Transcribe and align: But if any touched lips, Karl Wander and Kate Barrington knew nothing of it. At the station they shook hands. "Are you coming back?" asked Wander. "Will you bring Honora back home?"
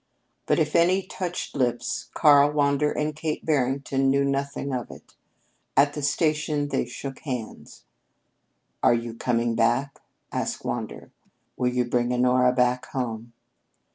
But 0.47 0.57
if 0.57 0.75
any 0.75 1.03
touched 1.03 1.55
lips, 1.55 2.09
Karl 2.15 2.49
Wander 2.49 2.91
and 2.91 3.15
Kate 3.15 3.45
Barrington 3.45 4.09
knew 4.09 4.25
nothing 4.25 4.73
of 4.73 4.89
it. 4.89 5.15
At 5.77 5.93
the 5.93 6.01
station 6.01 6.69
they 6.69 6.85
shook 6.87 7.19
hands. 7.19 7.83
"Are 8.81 8.95
you 8.95 9.13
coming 9.13 9.53
back?" 9.53 10.01
asked 10.31 10.65
Wander. 10.65 11.11
"Will 11.55 11.71
you 11.71 11.85
bring 11.85 12.11
Honora 12.11 12.51
back 12.51 12.87
home?" 12.87 13.33